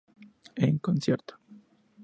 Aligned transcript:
En 0.55 0.79
concierto... 0.79 1.37